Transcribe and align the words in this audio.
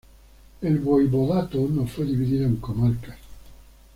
El 0.61 0.79
voivodato 0.79 1.59
no 1.69 1.85
fue 1.85 2.05
dividido 2.05 2.47
en 2.47 2.55
comarcas. 2.55 3.19